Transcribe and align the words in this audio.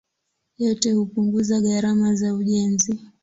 Yote 0.57 0.91
hupunguza 0.93 1.61
gharama 1.61 2.15
za 2.15 2.33
ujenzi. 2.35 2.99